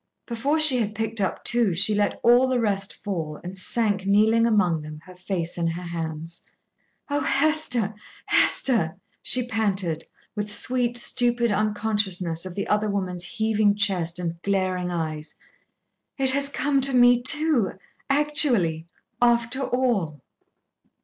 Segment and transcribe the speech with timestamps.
[0.25, 4.47] Before she had picked up two, she let all the rest fall, and sank kneeling
[4.47, 6.41] among them, her face in her hands.
[7.07, 7.93] "Oh, Hester,
[8.25, 14.89] Hester!" she panted, with sweet, stupid unconciousness of the other woman's heaving chest and glaring
[14.89, 15.35] eyes.
[16.17, 17.73] "It has come to me too,
[18.09, 18.87] actually,
[19.21, 20.19] after all."